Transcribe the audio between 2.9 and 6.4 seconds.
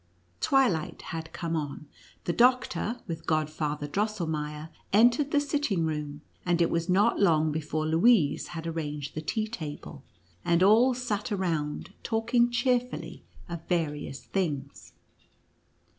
with Godfather Drosselmeier, entered the sitting room;